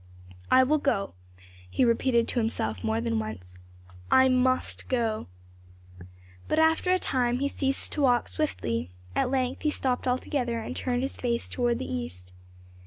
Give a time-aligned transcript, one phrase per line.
[0.49, 1.13] "I will go,"
[1.69, 3.59] he repeated to himself more than once.
[4.09, 5.27] "I must go."
[6.47, 10.75] But after a time he ceased to walk swiftly; at length he stopped altogether and
[10.75, 12.33] turned his face toward the East.